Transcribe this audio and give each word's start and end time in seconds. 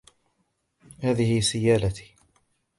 هذه 0.99 1.39
سيالتي. 1.41 2.15